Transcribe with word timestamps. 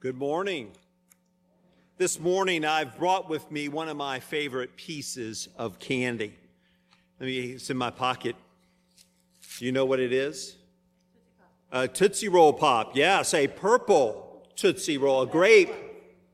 Good 0.00 0.16
morning. 0.16 0.70
This 1.96 2.20
morning 2.20 2.64
I've 2.64 2.96
brought 2.96 3.28
with 3.28 3.50
me 3.50 3.68
one 3.68 3.88
of 3.88 3.96
my 3.96 4.20
favorite 4.20 4.76
pieces 4.76 5.48
of 5.58 5.80
candy. 5.80 6.36
Let 7.18 7.26
me, 7.26 7.38
it's 7.40 7.68
in 7.68 7.76
my 7.76 7.90
pocket. 7.90 8.36
Do 9.58 9.64
you 9.64 9.72
know 9.72 9.84
what 9.84 9.98
it 9.98 10.12
is? 10.12 10.54
A 11.72 11.88
Tootsie 11.88 12.28
Roll 12.28 12.52
Pop. 12.52 12.94
Yes, 12.94 13.34
a 13.34 13.48
purple 13.48 14.46
Tootsie 14.54 14.98
Roll, 14.98 15.22
a 15.22 15.26
grape 15.26 15.74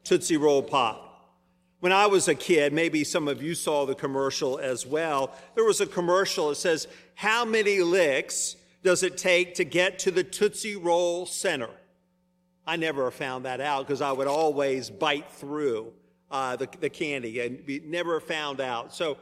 Tootsie 0.05 0.37
Roll 0.37 0.63
Pop. 0.63 1.33
When 1.81 1.91
I 1.91 2.05
was 2.05 2.29
a 2.29 2.35
kid, 2.35 2.75
maybe 2.75 3.03
some 3.03 3.29
of 3.29 3.43
you 3.43 3.55
saw 3.55 3.87
the 3.87 3.95
commercial 3.95 4.59
as 4.59 4.85
well, 4.85 5.35
there 5.55 5.65
was 5.65 5.81
a 5.81 5.87
commercial 5.87 6.51
that 6.51 6.57
says, 6.57 6.87
How 7.15 7.47
many 7.47 7.81
licks 7.81 8.57
does 8.83 9.03
it 9.03 9.17
take 9.17 9.55
to 9.55 9.65
get 9.65 9.99
to 10.01 10.11
the 10.11 10.23
Tootsie 10.23 10.77
Roll 10.77 11.25
Center? 11.25 11.71
I 12.67 12.77
never 12.77 13.11
found 13.11 13.45
that 13.45 13.61
out 13.61 13.87
because 13.87 14.01
I 14.01 14.13
would 14.13 14.27
always 14.27 14.91
bite 14.91 15.31
through 15.33 15.93
uh, 16.31 16.57
the, 16.57 16.69
the 16.81 16.91
candy 16.91 17.41
and 17.41 17.63
we 17.67 17.83
never 17.85 18.21
found 18.21 18.61
out. 18.61 18.95
So, 18.95 19.19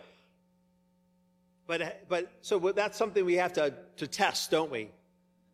but, 1.67 2.09
but 2.09 2.31
so 2.43 2.59
that's 2.59 2.97
something 2.97 3.25
we 3.25 3.35
have 3.35 3.53
to, 3.55 3.75
to 3.97 4.07
test, 4.07 4.51
don't 4.51 4.71
we? 4.71 4.91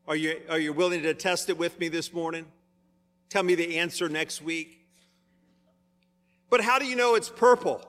Are 0.06 0.16
you, 0.16 0.40
are 0.48 0.58
you 0.58 0.72
willing 0.72 1.02
to 1.02 1.14
test 1.14 1.48
it 1.50 1.58
with 1.58 1.78
me 1.78 1.88
this 1.88 2.12
morning? 2.12 2.46
Tell 3.28 3.42
me 3.42 3.54
the 3.54 3.78
answer 3.78 4.08
next 4.08 4.42
week. 4.42 4.86
But 6.50 6.62
how 6.62 6.78
do 6.78 6.86
you 6.86 6.96
know 6.96 7.14
it's 7.14 7.28
purple? 7.28 7.86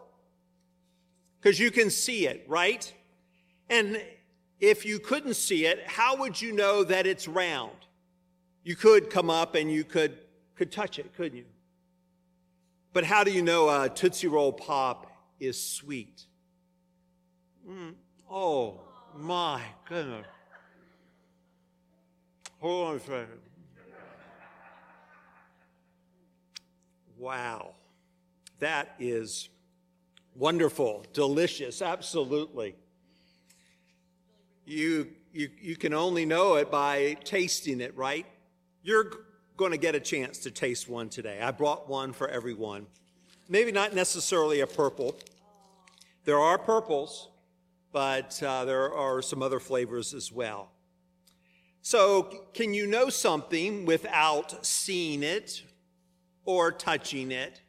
Because 1.39 1.59
you 1.59 1.71
can 1.71 1.89
see 1.89 2.27
it, 2.27 2.43
right? 2.47 2.93
And 3.69 4.01
if 4.59 4.85
you 4.85 4.99
couldn't 4.99 5.35
see 5.35 5.65
it, 5.65 5.87
how 5.87 6.17
would 6.17 6.41
you 6.41 6.51
know 6.51 6.83
that 6.83 7.07
it's 7.07 7.27
round? 7.27 7.71
You 8.69 8.75
could 8.75 9.09
come 9.09 9.31
up 9.31 9.55
and 9.55 9.71
you 9.71 9.83
could, 9.83 10.15
could 10.53 10.71
touch 10.71 10.99
it, 10.99 11.15
couldn't 11.15 11.39
you? 11.39 11.45
But 12.93 13.03
how 13.03 13.23
do 13.23 13.31
you 13.31 13.41
know 13.41 13.67
a 13.67 13.89
Tootsie 13.89 14.27
Roll 14.27 14.53
Pop 14.53 15.11
is 15.39 15.59
sweet? 15.59 16.27
Mm. 17.67 17.95
Oh, 18.29 18.81
my 19.17 19.59
goodness. 19.85 20.27
Hold 22.59 22.89
on 22.89 22.95
a 22.97 22.99
second. 22.99 23.27
Wow. 27.17 27.73
That 28.59 28.93
is 28.99 29.49
wonderful, 30.35 31.07
delicious, 31.11 31.81
absolutely. 31.81 32.75
You, 34.67 35.07
you, 35.33 35.49
you 35.59 35.75
can 35.75 35.95
only 35.95 36.27
know 36.27 36.53
it 36.57 36.69
by 36.69 37.17
tasting 37.23 37.81
it, 37.81 37.97
right? 37.97 38.27
You're 38.81 39.11
going 39.57 39.71
to 39.71 39.77
get 39.77 39.93
a 39.93 39.99
chance 39.99 40.37
to 40.39 40.51
taste 40.51 40.87
one 40.87 41.09
today. 41.09 41.41
I 41.41 41.51
brought 41.51 41.89
one 41.89 42.13
for 42.13 42.29
everyone. 42.29 42.87
Maybe 43.49 43.71
not 43.71 43.93
necessarily 43.93 44.61
a 44.61 44.67
purple. 44.67 45.15
There 46.23 46.39
are 46.39 46.57
purples, 46.57 47.29
but 47.91 48.41
uh, 48.41 48.63
there 48.63 48.93
are 48.93 49.21
some 49.21 49.43
other 49.43 49.59
flavors 49.59 50.13
as 50.13 50.31
well. 50.31 50.71
So, 51.81 52.45
can 52.53 52.73
you 52.73 52.87
know 52.87 53.09
something 53.09 53.85
without 53.85 54.65
seeing 54.65 55.23
it 55.23 55.63
or 56.45 56.71
touching 56.71 57.31
it 57.31 57.61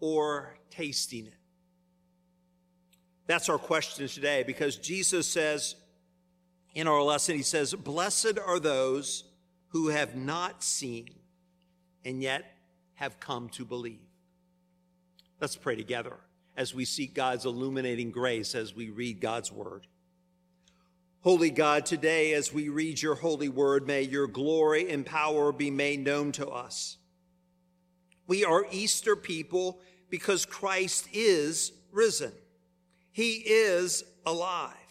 or 0.00 0.56
tasting 0.70 1.26
it? 1.26 1.34
That's 3.26 3.48
our 3.48 3.58
question 3.58 4.06
today 4.06 4.44
because 4.46 4.76
Jesus 4.76 5.26
says 5.26 5.76
in 6.74 6.86
our 6.86 7.02
lesson, 7.02 7.36
He 7.36 7.42
says, 7.42 7.74
Blessed 7.74 8.38
are 8.38 8.60
those 8.60 9.24
who 9.74 9.88
have 9.88 10.14
not 10.14 10.62
seen 10.62 11.08
and 12.04 12.22
yet 12.22 12.44
have 12.94 13.18
come 13.18 13.48
to 13.48 13.64
believe. 13.64 13.98
Let's 15.40 15.56
pray 15.56 15.74
together 15.74 16.16
as 16.56 16.72
we 16.72 16.84
seek 16.84 17.12
God's 17.12 17.44
illuminating 17.44 18.12
grace 18.12 18.54
as 18.54 18.72
we 18.72 18.90
read 18.90 19.20
God's 19.20 19.50
word. 19.50 19.88
Holy 21.22 21.50
God, 21.50 21.86
today 21.86 22.34
as 22.34 22.52
we 22.52 22.68
read 22.68 23.02
your 23.02 23.16
holy 23.16 23.48
word, 23.48 23.84
may 23.84 24.02
your 24.02 24.28
glory 24.28 24.88
and 24.88 25.04
power 25.04 25.50
be 25.50 25.72
made 25.72 26.04
known 26.04 26.30
to 26.32 26.46
us. 26.46 26.98
We 28.28 28.44
are 28.44 28.66
Easter 28.70 29.16
people 29.16 29.80
because 30.08 30.46
Christ 30.46 31.08
is 31.12 31.72
risen. 31.90 32.30
He 33.10 33.42
is 33.44 34.04
alive 34.24 34.83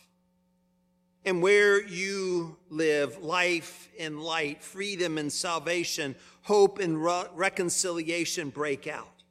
and 1.26 1.42
where 1.42 1.82
you 1.82 2.58
live, 2.70 3.24
life 3.24 3.90
and 4.00 4.22
light, 4.22 4.62
freedom 4.62 5.18
and 5.18 5.32
salvation, 5.32 6.16
hope 6.42 6.80
and 6.80 7.04
re- 7.04 7.26
reconciliation 7.34 8.50
break 8.50 8.88
out. 8.88 9.24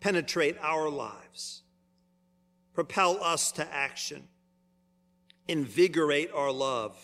Penetrate 0.00 0.56
our 0.60 0.90
lives, 0.90 1.62
propel 2.74 3.22
us 3.22 3.52
to 3.52 3.74
action, 3.74 4.24
invigorate 5.48 6.30
our 6.34 6.52
love. 6.52 6.96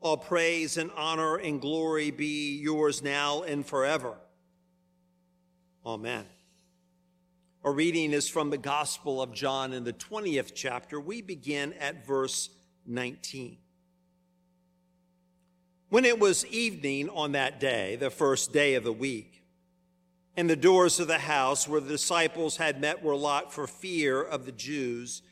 All 0.00 0.16
praise 0.16 0.76
and 0.76 0.90
honor 0.94 1.36
and 1.36 1.60
glory 1.60 2.12
be 2.12 2.58
yours 2.58 3.02
now 3.02 3.42
and 3.42 3.66
forever. 3.66 4.14
Amen. 5.84 6.26
Our 7.66 7.72
reading 7.72 8.12
is 8.12 8.28
from 8.28 8.50
the 8.50 8.58
Gospel 8.58 9.20
of 9.20 9.32
John 9.32 9.72
in 9.72 9.82
the 9.82 9.92
20th 9.92 10.52
chapter. 10.54 11.00
We 11.00 11.20
begin 11.20 11.72
at 11.72 12.06
verse 12.06 12.48
19. 12.86 13.58
When 15.88 16.04
it 16.04 16.20
was 16.20 16.46
evening 16.46 17.08
on 17.08 17.32
that 17.32 17.58
day, 17.58 17.96
the 17.96 18.08
first 18.08 18.52
day 18.52 18.76
of 18.76 18.84
the 18.84 18.92
week, 18.92 19.42
and 20.36 20.48
the 20.48 20.54
doors 20.54 21.00
of 21.00 21.08
the 21.08 21.18
house 21.18 21.66
where 21.66 21.80
the 21.80 21.88
disciples 21.88 22.56
had 22.58 22.80
met 22.80 23.02
were 23.02 23.16
locked 23.16 23.50
for 23.50 23.66
fear 23.66 24.22
of 24.22 24.46
the 24.46 24.52
Jews, 24.52 25.22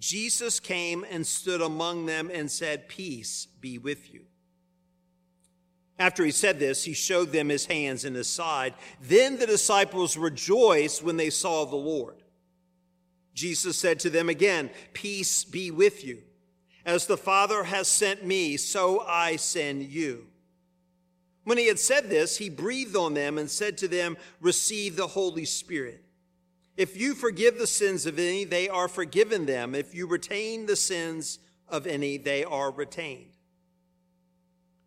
Jesus 0.00 0.58
came 0.58 1.06
and 1.08 1.24
stood 1.24 1.62
among 1.62 2.06
them 2.06 2.28
and 2.34 2.50
said, 2.50 2.88
Peace 2.88 3.46
be 3.60 3.78
with 3.78 4.12
you. 4.12 4.24
After 5.98 6.24
he 6.24 6.32
said 6.32 6.58
this, 6.58 6.84
he 6.84 6.92
showed 6.92 7.30
them 7.30 7.48
his 7.48 7.66
hands 7.66 8.04
and 8.04 8.16
his 8.16 8.26
side. 8.26 8.74
Then 9.00 9.38
the 9.38 9.46
disciples 9.46 10.16
rejoiced 10.16 11.02
when 11.02 11.16
they 11.16 11.30
saw 11.30 11.64
the 11.64 11.76
Lord. 11.76 12.16
Jesus 13.32 13.76
said 13.76 14.00
to 14.00 14.10
them 14.10 14.28
again, 14.28 14.70
Peace 14.92 15.44
be 15.44 15.70
with 15.70 16.04
you. 16.04 16.22
As 16.84 17.06
the 17.06 17.16
Father 17.16 17.64
has 17.64 17.88
sent 17.88 18.24
me, 18.24 18.56
so 18.56 19.00
I 19.00 19.36
send 19.36 19.84
you. 19.84 20.26
When 21.44 21.58
he 21.58 21.66
had 21.66 21.78
said 21.78 22.10
this, 22.10 22.38
he 22.38 22.48
breathed 22.48 22.96
on 22.96 23.14
them 23.14 23.38
and 23.38 23.50
said 23.50 23.78
to 23.78 23.88
them, 23.88 24.16
Receive 24.40 24.96
the 24.96 25.06
Holy 25.06 25.44
Spirit. 25.44 26.02
If 26.76 26.96
you 26.96 27.14
forgive 27.14 27.58
the 27.58 27.66
sins 27.66 28.06
of 28.06 28.18
any, 28.18 28.44
they 28.44 28.68
are 28.68 28.88
forgiven 28.88 29.46
them. 29.46 29.74
If 29.74 29.94
you 29.94 30.06
retain 30.06 30.66
the 30.66 30.76
sins 30.76 31.38
of 31.68 31.86
any, 31.86 32.16
they 32.16 32.44
are 32.44 32.70
retained. 32.70 33.33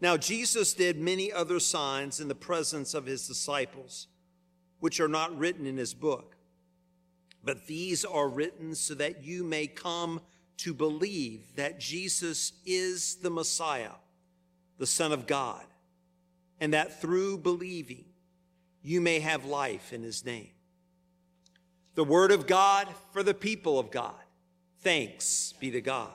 Now, 0.00 0.16
Jesus 0.16 0.74
did 0.74 0.98
many 0.98 1.32
other 1.32 1.60
signs 1.60 2.20
in 2.20 2.28
the 2.28 2.34
presence 2.34 2.94
of 2.94 3.06
his 3.06 3.26
disciples, 3.26 4.08
which 4.80 5.00
are 5.00 5.08
not 5.08 5.36
written 5.38 5.66
in 5.66 5.76
his 5.76 5.94
book. 5.94 6.36
But 7.42 7.66
these 7.66 8.04
are 8.04 8.28
written 8.28 8.74
so 8.74 8.94
that 8.94 9.22
you 9.22 9.44
may 9.44 9.66
come 9.66 10.20
to 10.58 10.74
believe 10.74 11.56
that 11.56 11.80
Jesus 11.80 12.52
is 12.64 13.16
the 13.16 13.30
Messiah, 13.30 13.92
the 14.78 14.86
Son 14.86 15.12
of 15.12 15.26
God, 15.26 15.64
and 16.60 16.72
that 16.72 17.00
through 17.00 17.38
believing 17.38 18.04
you 18.82 19.00
may 19.00 19.20
have 19.20 19.44
life 19.44 19.92
in 19.92 20.02
his 20.02 20.24
name. 20.24 20.50
The 21.94 22.04
word 22.04 22.32
of 22.32 22.46
God 22.46 22.88
for 23.12 23.22
the 23.22 23.34
people 23.34 23.78
of 23.78 23.90
God. 23.90 24.14
Thanks 24.80 25.54
be 25.58 25.70
to 25.70 25.80
God. 25.80 26.10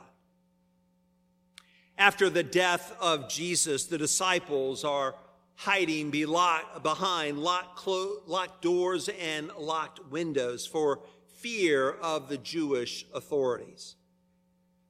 After 2.00 2.30
the 2.30 2.44
death 2.44 2.96
of 3.02 3.28
Jesus, 3.28 3.86
the 3.86 3.98
disciples 3.98 4.86
are 4.86 5.16
hiding 5.56 6.12
behind 6.12 7.38
locked, 7.38 7.88
locked 8.26 8.62
doors 8.62 9.10
and 9.20 9.52
locked 9.58 10.10
windows 10.10 10.66
for 10.66 11.02
fear 11.36 11.92
of 11.92 12.30
the 12.30 12.38
Jewish 12.38 13.06
authorities. 13.14 13.98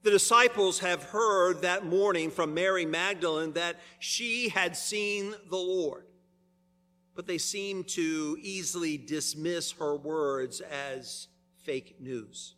The 0.04 0.12
disciples 0.12 0.78
have 0.78 1.02
heard 1.02 1.62
that 1.62 1.84
morning 1.84 2.30
from 2.30 2.54
Mary 2.54 2.86
Magdalene 2.86 3.54
that 3.54 3.80
she 3.98 4.48
had 4.48 4.76
seen 4.76 5.34
the 5.50 5.56
Lord, 5.56 6.04
but 7.16 7.26
they 7.26 7.38
seem 7.38 7.82
to 7.84 8.38
easily 8.40 8.96
dismiss 8.96 9.72
her 9.72 9.96
words 9.96 10.60
as 10.60 11.26
fake 11.64 11.96
news. 12.00 12.54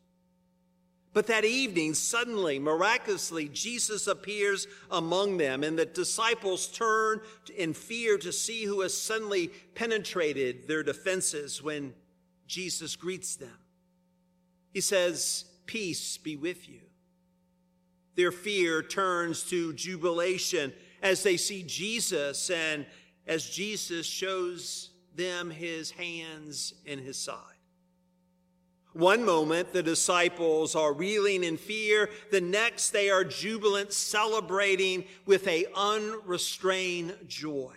But 1.15 1.27
that 1.27 1.45
evening, 1.45 1.93
suddenly, 1.93 2.59
miraculously, 2.59 3.49
Jesus 3.49 4.07
appears 4.07 4.67
among 4.91 5.37
them, 5.37 5.63
and 5.63 5.79
the 5.79 5.85
disciples 5.85 6.69
turn 6.69 7.21
in 7.55 7.75
fear 7.75 8.17
to 8.19 8.33
see 8.33 8.65
who 8.65 8.81
has 8.81 8.97
suddenly 8.97 9.49
penetrated 9.75 10.67
their 10.67 10.83
defenses 10.83 11.63
when 11.63 11.93
Jesus 12.47 12.97
greets 12.97 13.37
them. 13.37 13.59
He 14.73 14.81
says, 14.81 15.45
Peace 15.67 16.17
be 16.17 16.37
with 16.37 16.69
you. 16.69 16.81
Their 18.15 18.33
fear 18.33 18.83
turns 18.83 19.43
to 19.45 19.73
jubilation 19.75 20.73
as 21.03 21.23
they 21.23 21.37
see 21.37 21.63
Jesus 21.63 22.51
and 22.51 22.87
as 23.27 23.49
Jesus 23.49 24.07
shows 24.07 24.91
them 25.15 25.51
his 25.51 25.91
hands 25.91 26.75
and 26.87 27.01
his 27.01 27.19
side. 27.19 27.52
One 28.93 29.25
moment, 29.25 29.73
the 29.73 29.83
disciples 29.83 30.75
are 30.75 30.93
reeling 30.93 31.45
in 31.45 31.57
fear. 31.57 32.11
The 32.31 32.41
next, 32.41 32.91
they 32.91 33.09
are 33.09 33.25
jubilant, 33.25 33.93
celebrating 33.93 35.05
with 35.25 35.47
a 35.49 35.67
unrestrained 35.75 37.17
joy. 37.27 37.75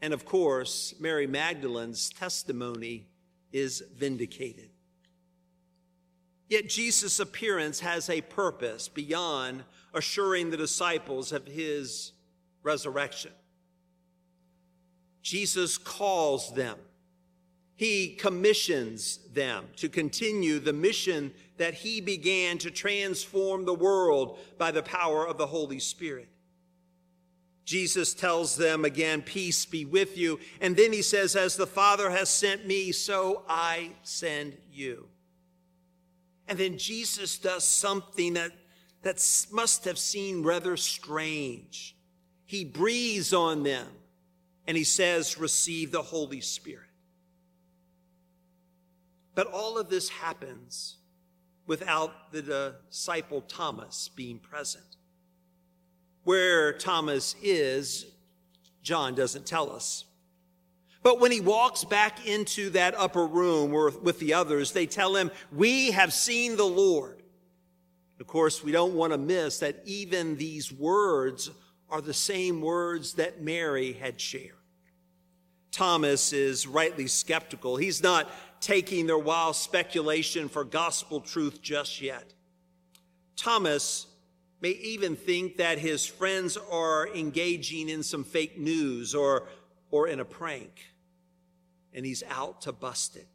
And 0.00 0.14
of 0.14 0.24
course, 0.24 0.94
Mary 0.98 1.26
Magdalene's 1.26 2.10
testimony 2.10 3.06
is 3.52 3.82
vindicated. 3.94 4.70
Yet 6.48 6.68
Jesus' 6.68 7.18
appearance 7.18 7.80
has 7.80 8.08
a 8.08 8.20
purpose 8.20 8.88
beyond 8.88 9.64
assuring 9.92 10.50
the 10.50 10.56
disciples 10.56 11.32
of 11.32 11.46
his 11.46 12.12
resurrection. 12.62 13.32
Jesus 15.22 15.76
calls 15.76 16.54
them. 16.54 16.78
He 17.76 18.14
commissions 18.14 19.20
them 19.32 19.66
to 19.76 19.90
continue 19.90 20.58
the 20.58 20.72
mission 20.72 21.32
that 21.58 21.74
he 21.74 22.00
began 22.00 22.56
to 22.58 22.70
transform 22.70 23.64
the 23.64 23.74
world 23.74 24.38
by 24.58 24.70
the 24.70 24.82
power 24.82 25.26
of 25.26 25.36
the 25.36 25.46
Holy 25.46 25.78
Spirit. 25.78 26.28
Jesus 27.66 28.14
tells 28.14 28.56
them 28.56 28.84
again, 28.84 29.20
Peace 29.20 29.66
be 29.66 29.84
with 29.84 30.16
you. 30.16 30.40
And 30.60 30.76
then 30.76 30.92
he 30.92 31.02
says, 31.02 31.36
As 31.36 31.56
the 31.56 31.66
Father 31.66 32.10
has 32.10 32.30
sent 32.30 32.66
me, 32.66 32.92
so 32.92 33.42
I 33.48 33.90
send 34.02 34.56
you. 34.72 35.08
And 36.48 36.58
then 36.58 36.78
Jesus 36.78 37.38
does 37.38 37.64
something 37.64 38.34
that, 38.34 38.52
that 39.02 39.46
must 39.50 39.84
have 39.84 39.98
seemed 39.98 40.46
rather 40.46 40.76
strange. 40.76 41.96
He 42.46 42.64
breathes 42.64 43.34
on 43.34 43.64
them 43.64 43.88
and 44.66 44.76
he 44.76 44.84
says, 44.84 45.36
Receive 45.36 45.90
the 45.90 46.02
Holy 46.02 46.40
Spirit. 46.40 46.85
But 49.36 49.52
all 49.52 49.78
of 49.78 49.90
this 49.90 50.08
happens 50.08 50.96
without 51.66 52.32
the 52.32 52.74
disciple 52.88 53.42
Thomas 53.42 54.08
being 54.16 54.38
present. 54.38 54.96
Where 56.24 56.72
Thomas 56.72 57.36
is, 57.42 58.06
John 58.82 59.14
doesn't 59.14 59.46
tell 59.46 59.70
us. 59.70 60.04
But 61.02 61.20
when 61.20 61.30
he 61.30 61.40
walks 61.40 61.84
back 61.84 62.26
into 62.26 62.70
that 62.70 62.94
upper 62.96 63.26
room 63.26 63.70
with 64.02 64.18
the 64.18 64.34
others, 64.34 64.72
they 64.72 64.86
tell 64.86 65.14
him, 65.14 65.30
We 65.52 65.92
have 65.92 66.12
seen 66.12 66.56
the 66.56 66.64
Lord. 66.64 67.22
Of 68.18 68.26
course, 68.26 68.64
we 68.64 68.72
don't 68.72 68.94
want 68.94 69.12
to 69.12 69.18
miss 69.18 69.58
that 69.58 69.82
even 69.84 70.36
these 70.36 70.72
words 70.72 71.50
are 71.90 72.00
the 72.00 72.14
same 72.14 72.62
words 72.62 73.12
that 73.14 73.42
Mary 73.42 73.92
had 73.92 74.18
shared. 74.18 74.54
Thomas 75.76 76.32
is 76.32 76.66
rightly 76.66 77.06
skeptical. 77.06 77.76
He's 77.76 78.02
not 78.02 78.30
taking 78.60 79.06
their 79.06 79.18
wild 79.18 79.56
speculation 79.56 80.48
for 80.48 80.64
gospel 80.64 81.20
truth 81.20 81.62
just 81.62 82.00
yet. 82.00 82.32
Thomas 83.36 84.06
may 84.60 84.70
even 84.70 85.16
think 85.16 85.58
that 85.58 85.78
his 85.78 86.06
friends 86.06 86.56
are 86.70 87.08
engaging 87.14 87.88
in 87.88 88.02
some 88.02 88.24
fake 88.24 88.58
news 88.58 89.14
or, 89.14 89.46
or 89.90 90.08
in 90.08 90.20
a 90.20 90.24
prank 90.24 90.82
and 91.96 92.04
he's 92.04 92.22
out 92.28 92.60
to 92.62 92.72
bust 92.72 93.16
it. 93.16 93.26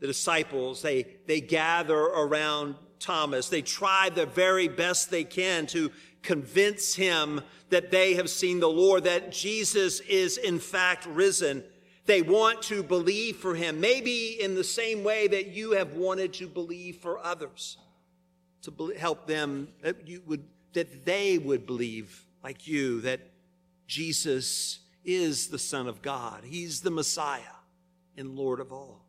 The 0.00 0.06
disciples, 0.08 0.82
they, 0.82 1.06
they 1.26 1.40
gather 1.40 1.98
around 1.98 2.74
Thomas. 2.98 3.48
They 3.48 3.62
try 3.62 4.08
the 4.08 4.26
very 4.26 4.68
best 4.68 5.10
they 5.10 5.24
can 5.24 5.66
to 5.68 5.92
convince 6.22 6.94
him 6.94 7.42
that 7.68 7.90
they 7.90 8.14
have 8.14 8.30
seen 8.30 8.58
the 8.58 8.68
Lord, 8.68 9.04
that 9.04 9.30
Jesus 9.30 10.00
is 10.00 10.38
in 10.38 10.58
fact 10.58 11.06
risen. 11.06 11.62
They 12.06 12.22
want 12.22 12.62
to 12.62 12.82
believe 12.82 13.36
for 13.36 13.54
him, 13.54 13.80
maybe 13.80 14.36
in 14.40 14.54
the 14.54 14.64
same 14.64 15.04
way 15.04 15.26
that 15.28 15.48
you 15.48 15.72
have 15.72 15.94
wanted 15.94 16.34
to 16.34 16.46
believe 16.46 16.96
for 16.96 17.18
others, 17.18 17.78
to 18.62 18.94
help 18.98 19.26
them 19.26 19.68
that 19.82 20.06
you 20.06 20.22
would 20.26 20.44
that 20.74 21.04
they 21.04 21.38
would 21.38 21.66
believe 21.66 22.24
like 22.42 22.66
you 22.66 23.00
that 23.02 23.20
Jesus 23.86 24.80
is 25.04 25.48
the 25.48 25.58
Son 25.58 25.86
of 25.86 26.02
God. 26.02 26.42
He's 26.44 26.80
the 26.80 26.90
Messiah 26.90 27.40
and 28.16 28.36
Lord 28.36 28.60
of 28.60 28.72
all. 28.72 29.04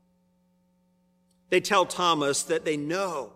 They 1.49 1.59
tell 1.61 1.85
Thomas 1.85 2.43
that 2.43 2.65
they 2.65 2.77
know. 2.77 3.33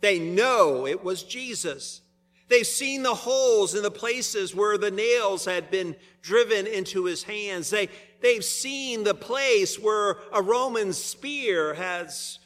They 0.00 0.18
know 0.18 0.86
it 0.86 1.02
was 1.04 1.22
Jesus. 1.22 2.00
They've 2.48 2.66
seen 2.66 3.02
the 3.02 3.14
holes 3.14 3.74
in 3.74 3.82
the 3.82 3.90
places 3.90 4.54
where 4.54 4.78
the 4.78 4.90
nails 4.90 5.44
had 5.44 5.70
been 5.70 5.96
driven 6.22 6.66
into 6.66 7.04
his 7.04 7.24
hands. 7.24 7.70
They, 7.70 7.88
they've 8.20 8.44
seen 8.44 9.02
the 9.02 9.14
place 9.14 9.78
where 9.78 10.18
a 10.32 10.40
Roman 10.40 10.92
spear 10.92 11.74
has 11.74 12.38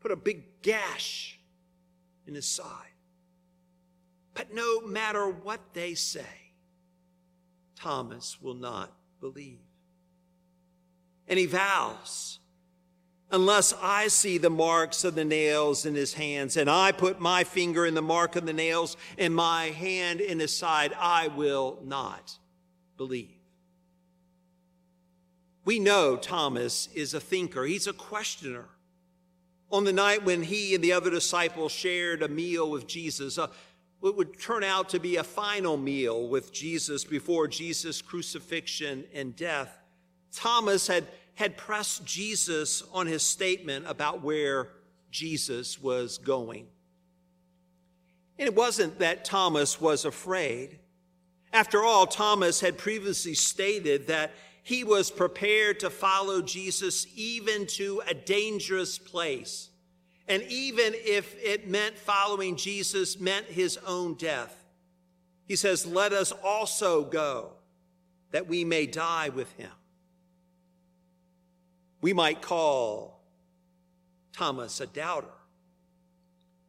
put 0.00 0.10
a 0.10 0.16
big 0.16 0.62
gash 0.62 1.38
in 2.26 2.34
his 2.34 2.46
side. 2.46 2.66
But 4.34 4.52
no 4.52 4.80
matter 4.80 5.28
what 5.28 5.60
they 5.74 5.94
say, 5.94 6.52
Thomas 7.76 8.40
will 8.40 8.54
not 8.54 8.92
believe. 9.20 9.60
And 11.28 11.38
he 11.38 11.46
vows, 11.46 12.40
unless 13.32 13.72
I 13.80 14.08
see 14.08 14.36
the 14.36 14.50
marks 14.50 15.04
of 15.04 15.14
the 15.14 15.24
nails 15.24 15.86
in 15.86 15.94
his 15.94 16.12
hands, 16.12 16.58
and 16.58 16.68
I 16.68 16.92
put 16.92 17.18
my 17.18 17.44
finger 17.44 17.86
in 17.86 17.94
the 17.94 18.02
mark 18.02 18.36
of 18.36 18.44
the 18.44 18.52
nails 18.52 18.96
and 19.16 19.34
my 19.34 19.66
hand 19.66 20.20
in 20.20 20.38
his 20.38 20.54
side, 20.54 20.92
I 20.98 21.28
will 21.28 21.78
not 21.82 22.38
believe. 22.98 23.30
We 25.64 25.78
know 25.78 26.16
Thomas 26.16 26.88
is 26.94 27.14
a 27.14 27.20
thinker, 27.20 27.64
he's 27.64 27.86
a 27.86 27.92
questioner. 27.92 28.66
On 29.70 29.84
the 29.84 29.92
night 29.92 30.22
when 30.22 30.42
he 30.42 30.74
and 30.74 30.84
the 30.84 30.92
other 30.92 31.08
disciples 31.08 31.72
shared 31.72 32.22
a 32.22 32.28
meal 32.28 32.70
with 32.70 32.86
Jesus, 32.86 33.38
uh, 33.38 33.46
what 34.00 34.16
would 34.16 34.38
turn 34.38 34.64
out 34.64 34.90
to 34.90 34.98
be 34.98 35.16
a 35.16 35.24
final 35.24 35.78
meal 35.78 36.28
with 36.28 36.52
Jesus 36.52 37.04
before 37.04 37.48
Jesus' 37.48 38.02
crucifixion 38.02 39.04
and 39.14 39.34
death, 39.34 39.78
Thomas 40.32 40.88
had, 40.88 41.06
had 41.34 41.56
pressed 41.56 42.04
Jesus 42.04 42.82
on 42.92 43.06
his 43.06 43.22
statement 43.22 43.86
about 43.88 44.22
where 44.22 44.68
Jesus 45.10 45.80
was 45.80 46.18
going. 46.18 46.66
And 48.38 48.48
it 48.48 48.54
wasn't 48.54 48.98
that 48.98 49.24
Thomas 49.24 49.80
was 49.80 50.04
afraid. 50.04 50.78
After 51.52 51.84
all, 51.84 52.06
Thomas 52.06 52.60
had 52.60 52.78
previously 52.78 53.34
stated 53.34 54.06
that 54.06 54.32
he 54.62 54.84
was 54.84 55.10
prepared 55.10 55.80
to 55.80 55.90
follow 55.90 56.40
Jesus 56.40 57.06
even 57.14 57.66
to 57.66 58.02
a 58.06 58.14
dangerous 58.14 58.98
place. 58.98 59.70
And 60.28 60.42
even 60.44 60.94
if 60.94 61.36
it 61.42 61.68
meant 61.68 61.98
following 61.98 62.56
Jesus 62.56 63.18
meant 63.18 63.46
his 63.46 63.78
own 63.86 64.14
death, 64.14 64.64
he 65.46 65.56
says, 65.56 65.84
Let 65.84 66.12
us 66.12 66.32
also 66.44 67.04
go 67.04 67.52
that 68.30 68.48
we 68.48 68.64
may 68.64 68.86
die 68.86 69.28
with 69.28 69.52
him. 69.54 69.70
We 72.02 72.12
might 72.12 72.42
call 72.42 73.22
Thomas 74.34 74.80
a 74.80 74.86
doubter. 74.86 75.28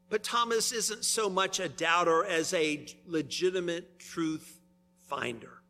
But 0.09 0.23
Thomas 0.23 0.71
isn't 0.71 1.03
so 1.03 1.29
much 1.29 1.59
a 1.59 1.67
doubter 1.67 2.23
as 2.23 2.53
a 2.53 2.85
legitimate 3.07 3.99
truth 3.99 4.61
finder. 5.01 5.63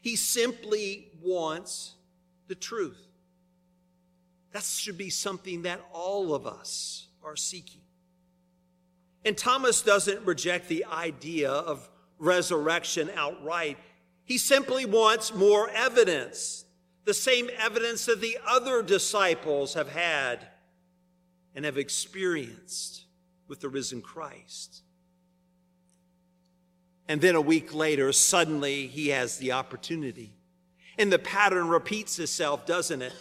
He 0.00 0.16
simply 0.16 1.12
wants 1.22 1.94
the 2.48 2.54
truth. 2.54 3.06
That 4.52 4.64
should 4.64 4.96
be 4.96 5.10
something 5.10 5.62
that 5.62 5.80
all 5.92 6.34
of 6.34 6.46
us 6.46 7.08
are 7.22 7.36
seeking. 7.36 7.82
And 9.24 9.36
Thomas 9.36 9.82
doesn't 9.82 10.24
reject 10.24 10.68
the 10.68 10.86
idea 10.86 11.50
of 11.50 11.88
resurrection 12.18 13.10
outright. 13.14 13.76
He 14.24 14.38
simply 14.38 14.86
wants 14.86 15.34
more 15.34 15.68
evidence, 15.68 16.64
the 17.10 17.14
same 17.14 17.50
evidence 17.58 18.04
that 18.04 18.20
the 18.20 18.38
other 18.46 18.84
disciples 18.84 19.74
have 19.74 19.88
had 19.88 20.46
and 21.56 21.64
have 21.64 21.76
experienced 21.76 23.02
with 23.48 23.58
the 23.58 23.68
risen 23.68 24.00
Christ. 24.00 24.82
And 27.08 27.20
then 27.20 27.34
a 27.34 27.40
week 27.40 27.74
later, 27.74 28.12
suddenly 28.12 28.86
he 28.86 29.08
has 29.08 29.38
the 29.38 29.50
opportunity. 29.50 30.36
And 30.98 31.12
the 31.12 31.18
pattern 31.18 31.66
repeats 31.66 32.20
itself, 32.20 32.64
doesn't 32.64 33.02
it? 33.02 33.12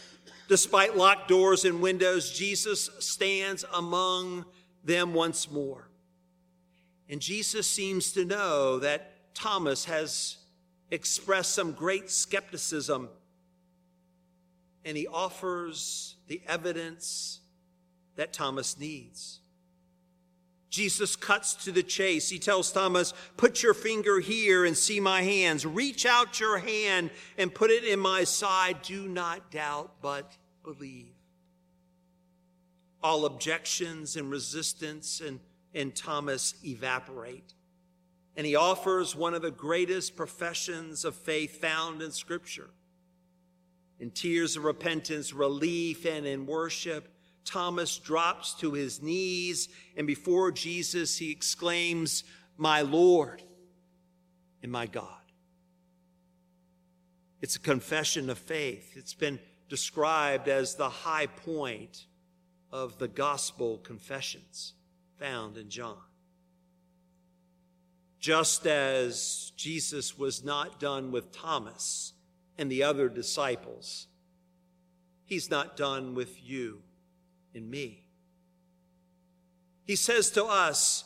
Despite 0.47 0.95
locked 0.95 1.27
doors 1.27 1.65
and 1.65 1.81
windows, 1.81 2.31
Jesus 2.31 2.91
stands 2.99 3.65
among 3.73 4.45
them 4.83 5.15
once 5.15 5.49
more. 5.49 5.89
And 7.09 7.19
Jesus 7.19 7.65
seems 7.65 8.11
to 8.11 8.23
know 8.23 8.77
that 8.77 9.33
Thomas 9.33 9.85
has 9.85 10.37
expressed 10.91 11.55
some 11.55 11.71
great 11.71 12.11
skepticism, 12.11 13.09
and 14.85 14.97
he 14.97 15.07
offers 15.07 16.15
the 16.27 16.41
evidence 16.47 17.39
that 18.15 18.33
Thomas 18.33 18.79
needs. 18.79 19.39
Jesus 20.69 21.15
cuts 21.15 21.55
to 21.65 21.71
the 21.71 21.81
chase. 21.81 22.29
He 22.29 22.37
tells 22.37 22.71
Thomas, 22.71 23.13
Put 23.37 23.63
your 23.63 23.73
finger 23.73 24.19
here 24.19 24.65
and 24.65 24.77
see 24.77 24.99
my 24.99 25.23
hands. 25.23 25.65
Reach 25.65 26.05
out 26.05 26.39
your 26.39 26.59
hand 26.59 27.09
and 27.37 27.53
put 27.53 27.71
it 27.71 27.83
in 27.83 27.99
my 27.99 28.23
side. 28.23 28.81
Do 28.83 29.07
not 29.07 29.51
doubt, 29.51 29.93
but 30.01 30.31
believe. 30.63 31.13
All 33.01 33.25
objections 33.25 34.15
and 34.15 34.29
resistance 34.29 35.21
and 35.21 35.39
and 35.73 35.95
Thomas 35.95 36.55
evaporate. 36.63 37.53
And 38.35 38.45
he 38.45 38.55
offers 38.55 39.15
one 39.15 39.33
of 39.33 39.41
the 39.41 39.51
greatest 39.51 40.15
professions 40.15 41.03
of 41.03 41.15
faith 41.15 41.59
found 41.59 42.01
in 42.01 42.11
Scripture. 42.11 42.69
In 43.99 44.11
tears 44.11 44.55
of 44.55 44.63
repentance, 44.63 45.33
relief, 45.33 46.05
and 46.05 46.25
in 46.25 46.45
worship, 46.45 47.13
Thomas 47.43 47.97
drops 47.97 48.53
to 48.55 48.73
his 48.73 49.01
knees, 49.01 49.69
and 49.97 50.05
before 50.05 50.51
Jesus, 50.51 51.17
he 51.17 51.31
exclaims, 51.31 52.23
My 52.57 52.81
Lord 52.81 53.41
and 54.61 54.71
my 54.71 54.85
God. 54.85 55.07
It's 57.41 57.55
a 57.55 57.59
confession 57.59 58.29
of 58.29 58.37
faith. 58.37 58.93
It's 58.95 59.13
been 59.13 59.39
described 59.69 60.47
as 60.47 60.75
the 60.75 60.89
high 60.89 61.27
point 61.27 62.05
of 62.71 62.99
the 62.99 63.07
gospel 63.07 63.77
confessions 63.77 64.73
found 65.17 65.57
in 65.57 65.69
John. 65.69 65.97
Just 68.19 68.67
as 68.67 69.53
Jesus 69.55 70.17
was 70.17 70.43
not 70.43 70.79
done 70.79 71.11
with 71.11 71.31
Thomas 71.31 72.13
and 72.59 72.69
the 72.69 72.83
other 72.83 73.09
disciples, 73.09 74.07
he's 75.25 75.49
not 75.49 75.77
done 75.77 76.13
with 76.13 76.43
you 76.43 76.83
and 77.55 77.71
me. 77.71 78.03
He 79.85 79.95
says 79.95 80.29
to 80.31 80.45
us, 80.45 81.05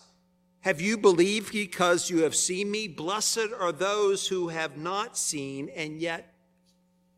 Have 0.61 0.81
you 0.81 0.97
believed 0.97 1.53
because 1.53 2.09
you 2.09 2.23
have 2.23 2.35
seen 2.35 2.69
me? 2.69 2.89
Blessed 2.89 3.49
are 3.57 3.71
those 3.71 4.27
who 4.27 4.49
have 4.49 4.75
not 4.77 5.15
seen 5.15 5.69
and 5.69 6.01
yet 6.01 6.33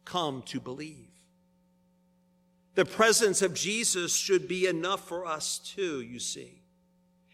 come 0.04 0.44
to 0.44 0.60
believe. 0.60 1.08
The 2.75 2.86
presence 2.86 3.42
of 3.42 3.54
Jesus 3.54 4.13
should 4.13 4.48
be 4.48 4.68
enough 4.68 5.08
for 5.08 5.25
us 5.25 5.58
too, 5.60 6.01
you 6.01 6.20
see. 6.20 6.62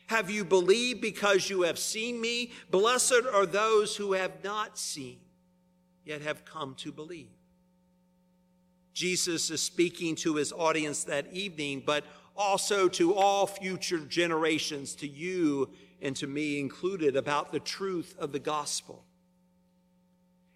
Have 0.05 0.29
you 0.29 0.45
believed 0.45 1.01
because 1.01 1.49
you 1.49 1.63
have 1.63 1.79
seen 1.79 2.21
me? 2.21 2.51
Blessed 2.69 3.23
are 3.33 3.45
those 3.45 3.95
who 3.95 4.13
have 4.13 4.43
not 4.43 4.77
seen, 4.77 5.19
yet 6.05 6.21
have 6.21 6.45
come 6.45 6.75
to 6.75 6.91
believe. 6.91 7.29
Jesus 8.93 9.49
is 9.49 9.61
speaking 9.61 10.15
to 10.17 10.35
his 10.35 10.51
audience 10.51 11.03
that 11.05 11.31
evening, 11.31 11.83
but 11.85 12.03
also 12.35 12.87
to 12.89 13.13
all 13.15 13.47
future 13.47 13.99
generations, 13.99 14.95
to 14.95 15.07
you 15.07 15.69
and 16.01 16.15
to 16.15 16.27
me 16.27 16.59
included, 16.59 17.15
about 17.15 17.51
the 17.51 17.59
truth 17.59 18.15
of 18.19 18.31
the 18.31 18.39
gospel. 18.39 19.03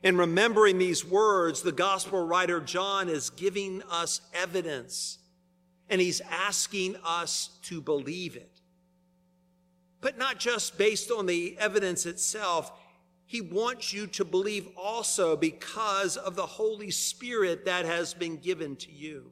In 0.03 0.17
remembering 0.17 0.77
these 0.77 1.05
words, 1.05 1.61
the 1.61 1.71
gospel 1.71 2.25
writer 2.25 2.59
John 2.59 3.09
is 3.09 3.29
giving 3.29 3.81
us 3.89 4.21
evidence 4.33 5.19
and 5.89 6.01
he's 6.01 6.21
asking 6.21 6.95
us 7.03 7.51
to 7.63 7.79
believe 7.79 8.35
it 8.35 8.55
but 10.05 10.19
not 10.19 10.37
just 10.37 10.77
based 10.77 11.09
on 11.09 11.25
the 11.25 11.57
evidence 11.59 12.05
itself. 12.05 12.71
He 13.25 13.41
wants 13.41 13.91
you 13.94 14.08
to 14.08 14.25
believe 14.25 14.67
also 14.77 15.36
because 15.36 16.15
of 16.17 16.36
the 16.36 16.46
Holy 16.46 16.91
Spirit 16.91 17.65
that 17.65 17.86
has 17.86 18.13
been 18.13 18.38
given 18.38 18.75
to 18.77 18.91
you. 18.91 19.32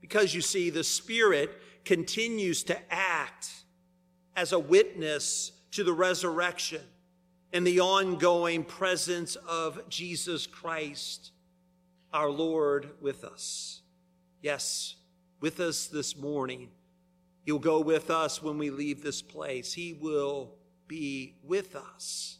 Because 0.00 0.34
you 0.34 0.40
see, 0.40 0.70
the 0.70 0.84
Spirit 0.84 1.50
continues 1.84 2.62
to 2.64 2.92
act 2.92 3.50
as 4.34 4.52
a 4.52 4.58
witness 4.58 5.52
to 5.72 5.84
the 5.84 5.92
resurrection 5.92 6.80
and 7.52 7.66
the 7.66 7.80
ongoing 7.80 8.64
presence 8.64 9.36
of 9.36 9.88
Jesus 9.88 10.46
Christ, 10.46 11.32
our 12.12 12.30
Lord, 12.30 12.90
with 13.00 13.24
us. 13.24 13.82
Yes, 14.40 14.96
with 15.40 15.60
us 15.60 15.86
this 15.86 16.16
morning 16.16 16.70
He'll 17.44 17.58
go 17.58 17.80
with 17.80 18.10
us 18.10 18.42
when 18.42 18.58
we 18.58 18.70
leave 18.70 19.02
this 19.02 19.20
place. 19.20 19.72
He 19.72 19.94
will 19.94 20.52
be 20.92 21.32
with 21.42 21.74
us. 21.74 22.36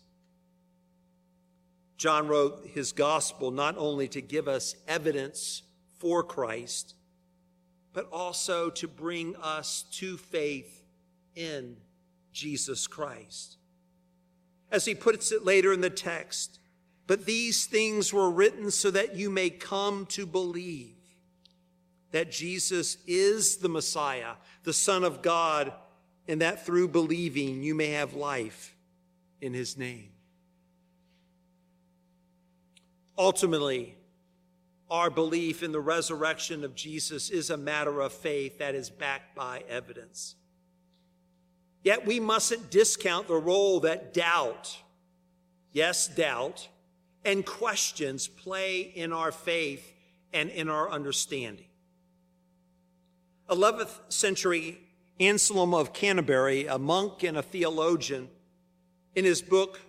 John 1.97 2.29
wrote 2.29 2.67
his 2.67 2.93
gospel 2.93 3.51
not 3.51 3.79
only 3.79 4.09
to 4.09 4.21
give 4.21 4.47
us 4.47 4.77
evidence 4.87 5.63
for 5.97 6.23
Christ, 6.23 6.95
but 7.95 8.07
also 8.13 8.69
to 8.69 8.87
bring 8.87 9.35
us 9.37 9.87
to 9.93 10.19
faith 10.19 10.85
in 11.35 11.79
Jesus 12.31 12.87
Christ. 12.87 13.57
As 14.71 14.85
he 14.85 14.95
puts 14.95 15.33
it 15.33 15.47
later 15.47 15.73
in 15.73 15.81
the 15.81 15.89
text, 15.89 16.59
but 17.07 17.25
these 17.25 17.65
things 17.65 18.13
were 18.13 18.31
written 18.31 18.71
so 18.71 18.91
that 18.91 19.17
you 19.17 19.31
may 19.31 19.49
come 19.49 20.05
to 20.11 20.27
believe 20.27 20.97
that 22.11 22.31
Jesus 22.31 22.99
is 23.07 23.57
the 23.57 23.71
Messiah, 23.71 24.35
the 24.65 24.75
Son 24.75 25.05
of 25.05 25.23
God, 25.23 25.73
and 26.29 26.41
that 26.41 26.65
through 26.65 26.89
believing 26.89 27.63
you 27.63 27.75
may 27.75 27.91
have 27.91 28.15
life 28.15 28.77
in 29.41 29.53
his 29.53 29.77
name. 29.77 30.11
Ultimately, 33.19 33.97
our 34.91 35.11
belief 35.11 35.63
in 35.63 35.73
the 35.73 35.81
resurrection 35.81 36.65
of 36.65 36.75
Jesus 36.75 37.31
is 37.31 37.51
a 37.51 37.57
matter 37.57 38.01
of 38.01 38.13
faith 38.13 38.59
that 38.59 38.75
is 38.75 38.91
backed 38.91 39.35
by 39.35 39.65
evidence. 39.69 40.37
Yet 41.83 42.07
we 42.07 42.21
mustn't 42.21 42.71
discount 42.71 43.27
the 43.27 43.35
role 43.35 43.81
that 43.81 44.15
doubt, 44.15 44.79
yes, 45.73 46.07
doubt, 46.07 46.69
and 47.25 47.45
questions 47.45 48.29
play 48.29 48.81
in 48.81 49.13
our 49.13 49.33
faith 49.33 49.93
and 50.33 50.51
in 50.51 50.69
our 50.69 50.91
understanding. 50.91 51.67
11th 53.49 53.99
century 54.09 54.79
Anselm 55.21 55.75
of 55.75 55.93
Canterbury, 55.93 56.67
a 56.67 56.79
monk 56.79 57.23
and 57.23 57.37
a 57.37 57.43
theologian, 57.43 58.29
in 59.15 59.25
his 59.25 59.43
book 59.43 59.81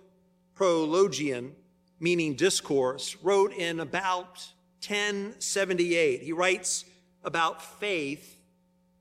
Prologion, 0.54 1.52
meaning 1.98 2.34
discourse, 2.34 3.16
wrote 3.22 3.52
in 3.52 3.80
about 3.80 4.46
1078. 4.86 6.22
He 6.22 6.32
writes 6.32 6.84
about 7.24 7.62
faith 7.62 8.38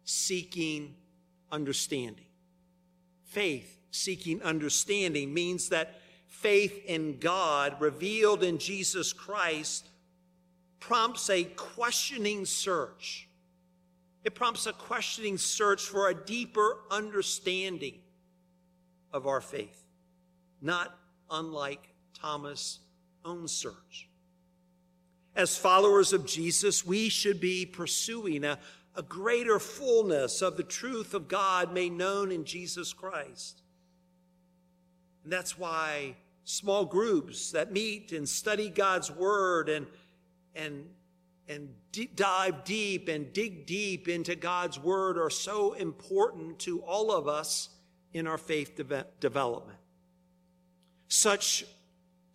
seeking 0.06 0.96
understanding. 1.52 2.26
Faith 3.26 3.80
seeking 3.92 4.42
understanding 4.42 5.34
means 5.34 5.70
that 5.70 6.00
faith 6.28 6.84
in 6.86 7.20
God 7.20 7.80
revealed 7.80 8.44
in 8.44 8.58
Jesus 8.58 9.14
Christ 9.14 9.88
prompts 10.80 11.30
a 11.30 11.44
questioning 11.44 12.46
search 12.46 13.28
it 14.24 14.36
prompts 14.36 14.66
a 14.68 14.74
questioning 14.74 15.38
search 15.38 15.84
for 15.84 16.10
a 16.10 16.14
deeper 16.14 16.80
understanding 16.90 18.00
of 19.12 19.28
our 19.28 19.42
faith, 19.42 19.84
not 20.62 20.98
unlike 21.30 21.90
Thomas' 22.14 22.80
own 23.26 23.48
search. 23.48 24.10
As 25.36 25.58
followers 25.58 26.14
of 26.14 26.26
Jesus, 26.26 26.86
we 26.86 27.10
should 27.10 27.40
be 27.40 27.66
pursuing 27.66 28.44
a, 28.46 28.60
a 28.96 29.02
greater 29.02 29.60
fullness 29.60 30.42
of 30.42 30.58
the 30.58 30.64
truth 30.64 31.14
of 31.14 31.28
God 31.28 31.74
made 31.74 31.94
known 31.94 32.32
in 32.32 32.46
Jesus 32.46 32.94
Christ. 32.94 33.62
And 35.24 35.34
that's 35.34 35.58
why 35.58 36.16
small 36.44 36.86
groups 36.86 37.52
that 37.52 37.72
meet 37.72 38.12
and 38.12 38.28
study 38.28 38.70
God's 38.70 39.10
word 39.10 39.70
and, 39.70 39.88
and, 40.56 40.86
and 41.48 41.70
d- 41.92 42.10
dive 42.16 42.64
deep 42.64 43.08
and 43.08 43.34
dig 43.34 43.66
deep 43.66 44.08
into 44.08 44.36
God's 44.36 44.80
word 44.80 45.18
are 45.18 45.30
so 45.30 45.74
important 45.74 46.60
to 46.60 46.80
all 46.82 47.12
of 47.12 47.28
us 47.28 47.70
in 48.14 48.28
our 48.28 48.38
faith 48.38 48.76
de- 48.76 49.06
development. 49.20 49.80
Such 51.08 51.66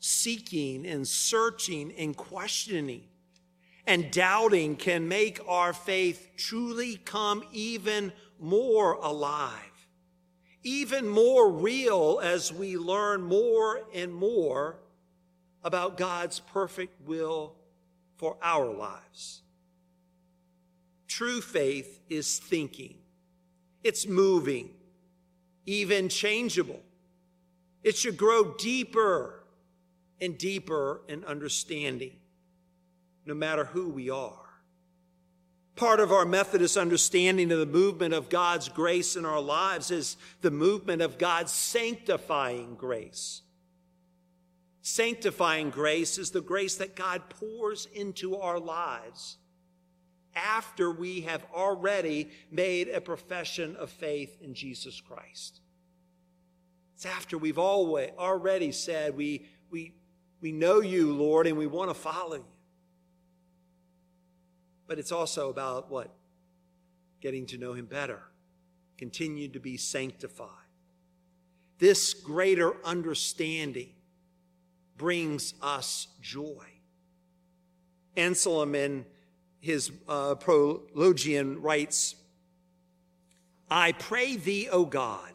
seeking 0.00 0.86
and 0.86 1.06
searching 1.06 1.92
and 1.98 2.16
questioning 2.16 3.04
and 3.86 4.10
doubting 4.10 4.76
can 4.76 5.08
make 5.08 5.40
our 5.48 5.72
faith 5.72 6.28
truly 6.36 6.96
come 6.96 7.42
even 7.52 8.12
more 8.38 8.92
alive, 8.94 9.88
even 10.62 11.08
more 11.08 11.50
real 11.50 12.20
as 12.22 12.52
we 12.52 12.76
learn 12.76 13.22
more 13.22 13.80
and 13.94 14.14
more 14.14 14.76
about 15.64 15.96
God's 15.96 16.38
perfect 16.40 17.00
will 17.06 17.57
for 18.18 18.36
our 18.42 18.66
lives. 18.66 19.42
True 21.06 21.40
faith 21.40 22.00
is 22.10 22.38
thinking, 22.38 22.98
it's 23.82 24.06
moving, 24.06 24.70
even 25.64 26.08
changeable. 26.08 26.82
It 27.82 27.96
should 27.96 28.16
grow 28.16 28.54
deeper 28.58 29.44
and 30.20 30.36
deeper 30.36 31.00
in 31.08 31.24
understanding, 31.24 32.16
no 33.24 33.34
matter 33.34 33.64
who 33.64 33.88
we 33.88 34.10
are. 34.10 34.34
Part 35.76 36.00
of 36.00 36.10
our 36.10 36.24
Methodist 36.24 36.76
understanding 36.76 37.52
of 37.52 37.60
the 37.60 37.66
movement 37.66 38.12
of 38.12 38.28
God's 38.28 38.68
grace 38.68 39.14
in 39.14 39.24
our 39.24 39.40
lives 39.40 39.92
is 39.92 40.16
the 40.40 40.50
movement 40.50 41.02
of 41.02 41.18
God's 41.18 41.52
sanctifying 41.52 42.74
grace. 42.74 43.42
Sanctifying 44.88 45.68
grace 45.68 46.16
is 46.16 46.30
the 46.30 46.40
grace 46.40 46.76
that 46.76 46.96
God 46.96 47.28
pours 47.28 47.86
into 47.92 48.36
our 48.36 48.58
lives 48.58 49.36
after 50.34 50.90
we 50.90 51.20
have 51.20 51.44
already 51.54 52.30
made 52.50 52.88
a 52.88 52.98
profession 52.98 53.76
of 53.76 53.90
faith 53.90 54.38
in 54.40 54.54
Jesus 54.54 54.98
Christ. 54.98 55.60
It's 56.94 57.04
after 57.04 57.36
we've 57.36 57.58
always 57.58 58.12
already 58.18 58.72
said 58.72 59.14
we, 59.14 59.44
we, 59.70 59.92
we 60.40 60.52
know 60.52 60.80
you, 60.80 61.12
Lord, 61.12 61.46
and 61.46 61.58
we 61.58 61.66
want 61.66 61.90
to 61.90 61.94
follow 61.94 62.36
you. 62.36 62.44
But 64.86 64.98
it's 64.98 65.12
also 65.12 65.50
about 65.50 65.90
what? 65.90 66.14
Getting 67.20 67.44
to 67.48 67.58
know 67.58 67.74
him 67.74 67.84
better, 67.84 68.22
continue 68.96 69.48
to 69.48 69.60
be 69.60 69.76
sanctified. 69.76 70.48
This 71.78 72.14
greater 72.14 72.74
understanding 72.86 73.90
brings 74.98 75.54
us 75.62 76.08
joy. 76.20 76.66
Anselm 78.16 78.74
in 78.74 79.06
his 79.60 79.90
uh, 80.08 80.34
prologian 80.34 81.56
writes, 81.60 82.16
I 83.70 83.92
pray 83.92 84.36
thee, 84.36 84.68
O 84.70 84.84
God, 84.84 85.32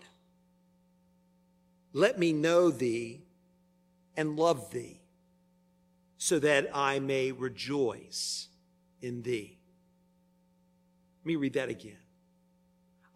let 1.94 2.20
me 2.20 2.34
know 2.34 2.70
thee 2.70 3.22
and 4.18 4.38
love 4.38 4.72
thee, 4.72 5.02
so 6.18 6.40
that 6.40 6.70
I 6.74 7.00
may 7.00 7.32
rejoice 7.32 8.48
in 9.02 9.22
thee. 9.22 9.58
Let 11.22 11.26
me 11.28 11.36
read 11.36 11.54
that 11.54 11.70
again. 11.70 11.98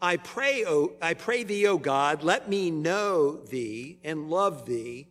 I 0.01 0.17
pray, 0.17 0.63
o, 0.65 0.93
I 1.01 1.15
pray 1.15 1.43
thee, 1.43 1.65
O 1.65 1.77
God, 1.77 2.21
let 2.21 2.47
me 2.47 2.69
know 2.69 3.37
thee 3.37 3.99
and 4.03 4.29
love 4.29 4.65
thee, 4.65 5.07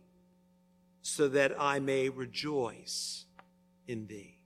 so 1.07 1.29
that 1.29 1.55
I 1.57 1.79
may 1.79 2.09
rejoice 2.09 3.23
in 3.87 4.07
thee. 4.07 4.39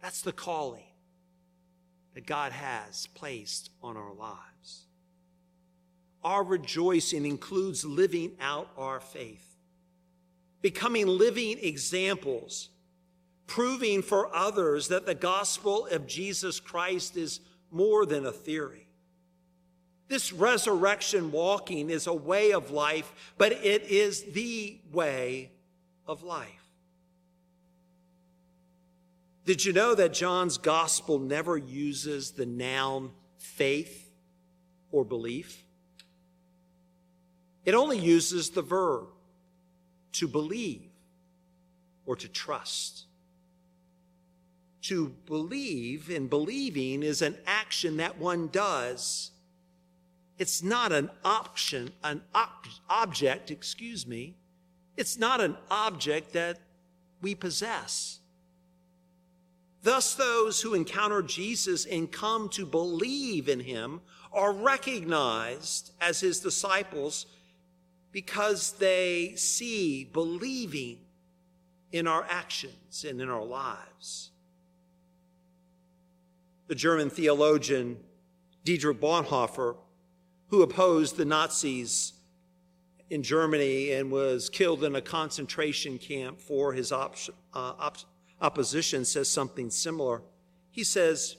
That's 0.00 0.22
the 0.22 0.32
calling 0.32 0.84
that 2.14 2.26
God 2.26 2.52
has 2.52 3.08
placed 3.08 3.70
on 3.82 3.96
our 3.96 4.14
lives. 4.14 4.86
Our 6.22 6.44
rejoicing 6.44 7.26
includes 7.26 7.84
living 7.84 8.36
out 8.40 8.70
our 8.78 9.00
faith, 9.00 9.56
becoming 10.62 11.08
living 11.08 11.58
examples, 11.60 12.68
proving 13.48 14.00
for 14.00 14.32
others 14.32 14.86
that 14.88 15.06
the 15.06 15.16
gospel 15.16 15.88
of 15.90 16.06
Jesus 16.06 16.60
Christ 16.60 17.16
is 17.16 17.40
more 17.72 18.06
than 18.06 18.24
a 18.26 18.32
theory. 18.32 18.86
This 20.06 20.32
resurrection 20.32 21.32
walking 21.32 21.90
is 21.90 22.06
a 22.06 22.14
way 22.14 22.52
of 22.52 22.70
life, 22.70 23.34
but 23.36 23.50
it 23.50 23.82
is 23.82 24.22
the 24.34 24.78
way 24.92 25.50
of 26.06 26.22
life. 26.22 26.48
Did 29.44 29.64
you 29.64 29.72
know 29.72 29.94
that 29.94 30.14
John's 30.14 30.56
gospel 30.56 31.18
never 31.18 31.56
uses 31.56 32.30
the 32.30 32.46
noun 32.46 33.10
faith 33.38 34.10
or 34.90 35.04
belief? 35.04 35.64
It 37.64 37.74
only 37.74 37.98
uses 37.98 38.50
the 38.50 38.62
verb 38.62 39.06
to 40.12 40.28
believe 40.28 40.90
or 42.06 42.16
to 42.16 42.28
trust. 42.28 43.04
To 44.82 45.14
believe 45.26 46.10
and 46.10 46.28
believing 46.28 47.02
is 47.02 47.22
an 47.22 47.36
action 47.46 47.98
that 47.98 48.18
one 48.18 48.48
does. 48.48 49.30
It's 50.38 50.62
not 50.62 50.92
an 50.92 51.10
option, 51.24 51.92
an 52.02 52.22
op- 52.34 52.66
object, 52.88 53.50
excuse 53.50 54.06
me. 54.06 54.36
It's 54.96 55.18
not 55.18 55.40
an 55.40 55.56
object 55.70 56.32
that 56.34 56.58
we 57.20 57.34
possess. 57.34 58.20
Thus, 59.82 60.14
those 60.14 60.62
who 60.62 60.74
encounter 60.74 61.20
Jesus 61.20 61.84
and 61.84 62.10
come 62.10 62.48
to 62.50 62.64
believe 62.64 63.48
in 63.48 63.60
him 63.60 64.00
are 64.32 64.52
recognized 64.52 65.92
as 66.00 66.20
his 66.20 66.40
disciples 66.40 67.26
because 68.10 68.72
they 68.72 69.34
see 69.36 70.04
believing 70.04 70.98
in 71.92 72.06
our 72.06 72.26
actions 72.30 73.04
and 73.08 73.20
in 73.20 73.28
our 73.28 73.44
lives. 73.44 74.30
The 76.66 76.74
German 76.74 77.10
theologian 77.10 77.98
Dietrich 78.64 79.00
Bonhoeffer, 79.00 79.76
who 80.48 80.62
opposed 80.62 81.16
the 81.16 81.24
Nazis 81.24 82.14
in 83.10 83.22
Germany 83.22 83.92
and 83.92 84.10
was 84.10 84.48
killed 84.48 84.84
in 84.84 84.96
a 84.96 85.00
concentration 85.00 85.98
camp 85.98 86.40
for 86.40 86.72
his 86.72 86.92
op- 86.92 87.16
uh, 87.54 87.74
op- 87.78 87.98
opposition, 88.40 89.04
says 89.04 89.28
something 89.28 89.70
similar. 89.70 90.22
He 90.70 90.84
says, 90.84 91.36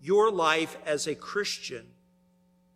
Your 0.00 0.30
life 0.30 0.76
as 0.84 1.06
a 1.06 1.14
Christian 1.14 1.86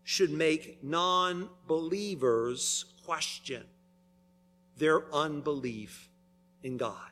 should 0.05 0.31
make 0.31 0.83
non 0.83 1.49
believers 1.67 2.85
question 3.05 3.65
their 4.77 5.13
unbelief 5.13 6.09
in 6.63 6.77
God. 6.77 7.11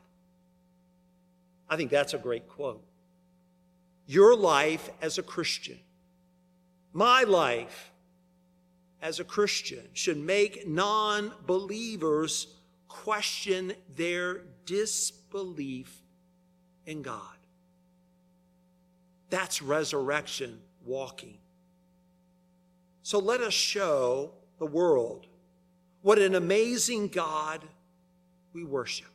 I 1.69 1.75
think 1.75 1.91
that's 1.91 2.13
a 2.13 2.17
great 2.17 2.47
quote. 2.47 2.83
Your 4.05 4.35
life 4.35 4.89
as 5.01 5.17
a 5.17 5.23
Christian, 5.23 5.79
my 6.93 7.23
life 7.23 7.91
as 9.01 9.19
a 9.19 9.23
Christian, 9.23 9.87
should 9.93 10.17
make 10.17 10.67
non 10.67 11.31
believers 11.45 12.47
question 12.87 13.73
their 13.95 14.41
disbelief 14.65 16.01
in 16.85 17.01
God. 17.01 17.21
That's 19.29 19.61
resurrection 19.61 20.59
walking. 20.85 21.37
So 23.03 23.19
let 23.19 23.41
us 23.41 23.53
show 23.53 24.31
the 24.59 24.65
world 24.65 25.27
what 26.01 26.19
an 26.19 26.35
amazing 26.35 27.09
God 27.09 27.63
we 28.53 28.63
worship. 28.63 29.07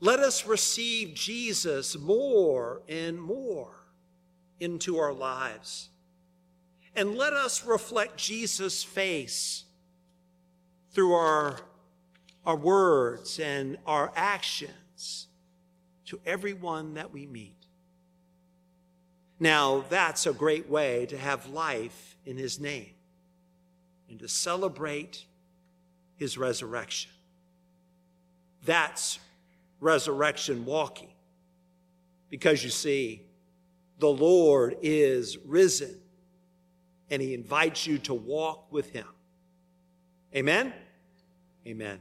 Let 0.00 0.20
us 0.20 0.46
receive 0.46 1.14
Jesus 1.14 1.96
more 1.96 2.82
and 2.88 3.20
more 3.20 3.74
into 4.60 4.98
our 4.98 5.12
lives. 5.12 5.88
And 6.96 7.16
let 7.16 7.32
us 7.32 7.64
reflect 7.64 8.16
Jesus' 8.16 8.82
face 8.82 9.64
through 10.90 11.12
our, 11.12 11.60
our 12.44 12.56
words 12.56 13.38
and 13.38 13.76
our 13.86 14.10
actions 14.16 15.28
to 16.06 16.18
everyone 16.26 16.94
that 16.94 17.12
we 17.12 17.26
meet. 17.26 17.54
Now, 19.38 19.84
that's 19.88 20.26
a 20.26 20.32
great 20.32 20.68
way 20.68 21.06
to 21.06 21.18
have 21.18 21.50
life 21.50 22.16
in 22.24 22.38
His 22.38 22.58
name 22.58 22.96
and 24.08 24.18
to 24.20 24.28
celebrate 24.28 25.24
his 26.16 26.38
resurrection. 26.38 27.10
That's 28.64 29.18
resurrection 29.80 30.64
walking. 30.64 31.10
Because 32.30 32.64
you 32.64 32.70
see, 32.70 33.22
the 33.98 34.08
Lord 34.08 34.76
is 34.82 35.38
risen 35.38 36.00
and 37.10 37.22
he 37.22 37.34
invites 37.34 37.86
you 37.86 37.98
to 37.98 38.14
walk 38.14 38.72
with 38.72 38.90
him. 38.90 39.06
Amen? 40.34 40.72
Amen. 41.66 41.98